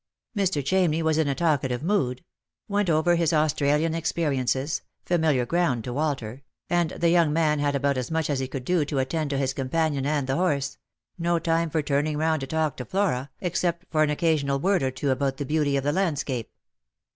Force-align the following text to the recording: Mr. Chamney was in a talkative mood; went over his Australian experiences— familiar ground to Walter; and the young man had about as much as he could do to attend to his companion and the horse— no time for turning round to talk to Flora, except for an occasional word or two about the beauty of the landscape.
Mr. 0.35 0.63
Chamney 0.65 1.03
was 1.03 1.19
in 1.19 1.27
a 1.27 1.35
talkative 1.35 1.83
mood; 1.83 2.23
went 2.67 2.89
over 2.89 3.13
his 3.13 3.31
Australian 3.31 3.93
experiences— 3.93 4.81
familiar 5.05 5.45
ground 5.45 5.83
to 5.83 5.93
Walter; 5.93 6.41
and 6.71 6.89
the 6.89 7.09
young 7.11 7.31
man 7.31 7.59
had 7.59 7.75
about 7.75 7.99
as 7.99 8.09
much 8.09 8.27
as 8.27 8.39
he 8.39 8.47
could 8.47 8.65
do 8.65 8.83
to 8.83 8.97
attend 8.97 9.29
to 9.29 9.37
his 9.37 9.53
companion 9.53 10.07
and 10.07 10.25
the 10.25 10.37
horse— 10.37 10.79
no 11.19 11.37
time 11.37 11.69
for 11.69 11.83
turning 11.83 12.17
round 12.17 12.39
to 12.39 12.47
talk 12.47 12.75
to 12.77 12.85
Flora, 12.85 13.29
except 13.41 13.85
for 13.91 14.01
an 14.01 14.09
occasional 14.09 14.57
word 14.59 14.81
or 14.81 14.89
two 14.89 15.11
about 15.11 15.37
the 15.37 15.45
beauty 15.45 15.77
of 15.77 15.83
the 15.83 15.93
landscape. 15.93 16.51